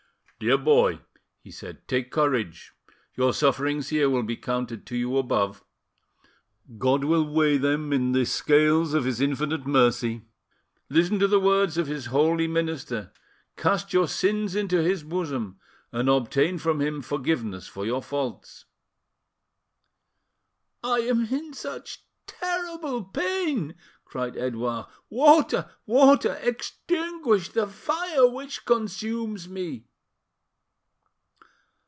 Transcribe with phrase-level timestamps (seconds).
[0.43, 1.01] "Dear boy,"
[1.39, 2.71] he said, "take courage;
[3.13, 5.63] your sufferings here will be counted to you above:
[6.79, 10.23] God will weigh ahem in the scales of His infinite mercy.
[10.89, 13.11] Listen to the words of His holy minister,
[13.55, 15.59] cast your sins into His bosom,
[15.91, 18.65] and obtain from Him forgiveness for your faults."
[20.83, 23.75] "I am in such terrible pain!"
[24.05, 24.87] cried Edouard.
[25.07, 25.69] "Water!
[25.85, 26.39] water!
[26.41, 29.85] Extinguish the fire which consumes me!"